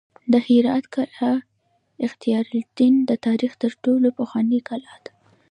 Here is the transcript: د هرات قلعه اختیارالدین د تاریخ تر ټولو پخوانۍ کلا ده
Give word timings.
د 0.31 0.33
هرات 0.47 0.85
قلعه 0.95 1.31
اختیارالدین 2.05 2.95
د 3.09 3.11
تاریخ 3.25 3.51
تر 3.63 3.71
ټولو 3.83 4.07
پخوانۍ 4.17 4.59
کلا 4.67 4.95
ده 5.03 5.11